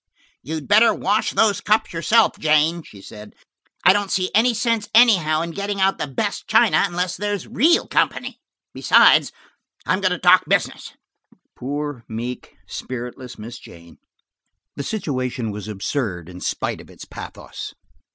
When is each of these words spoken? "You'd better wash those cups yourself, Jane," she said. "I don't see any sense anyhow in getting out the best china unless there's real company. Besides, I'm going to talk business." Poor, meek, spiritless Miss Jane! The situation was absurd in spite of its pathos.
"You'd 0.41 0.67
better 0.67 0.95
wash 0.95 1.29
those 1.29 1.61
cups 1.61 1.93
yourself, 1.93 2.39
Jane," 2.39 2.81
she 2.81 3.03
said. 3.03 3.35
"I 3.85 3.93
don't 3.93 4.09
see 4.09 4.31
any 4.33 4.51
sense 4.51 4.89
anyhow 4.95 5.43
in 5.43 5.51
getting 5.51 5.79
out 5.79 5.99
the 5.99 6.07
best 6.07 6.47
china 6.47 6.83
unless 6.87 7.15
there's 7.15 7.45
real 7.47 7.85
company. 7.85 8.39
Besides, 8.73 9.31
I'm 9.85 10.01
going 10.01 10.11
to 10.13 10.17
talk 10.17 10.45
business." 10.47 10.93
Poor, 11.55 12.03
meek, 12.07 12.55
spiritless 12.65 13.37
Miss 13.37 13.59
Jane! 13.59 13.99
The 14.75 14.81
situation 14.81 15.51
was 15.51 15.67
absurd 15.67 16.29
in 16.29 16.41
spite 16.41 16.81
of 16.81 16.89
its 16.89 17.05
pathos. 17.05 17.75